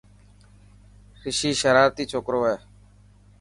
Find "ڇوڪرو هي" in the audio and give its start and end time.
2.11-2.55